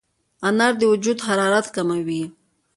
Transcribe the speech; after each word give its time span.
انار 0.47 0.73
د 0.79 0.81
وجود 0.91 1.17
حرارت 1.25 1.65
کموي. 1.75 2.23